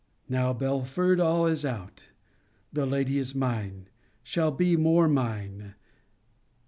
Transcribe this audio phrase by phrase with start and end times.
[0.27, 2.05] Now, Belford, all is out.
[2.73, 3.87] The lady is mine;
[4.23, 5.75] shall be more mine.